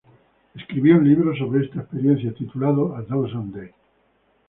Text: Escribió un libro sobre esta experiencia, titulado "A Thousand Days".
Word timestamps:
Escribió 0.55 0.95
un 0.97 1.07
libro 1.07 1.35
sobre 1.35 1.63
esta 1.63 1.81
experiencia, 1.81 2.33
titulado 2.33 2.95
"A 2.95 3.05
Thousand 3.05 3.53
Days". 3.53 3.71